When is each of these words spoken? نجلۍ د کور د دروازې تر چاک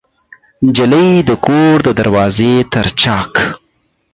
نجلۍ 0.65 1.09
د 1.29 1.31
کور 1.45 1.75
د 1.87 1.89
دروازې 1.99 2.53
تر 2.73 2.87
چاک 3.01 3.33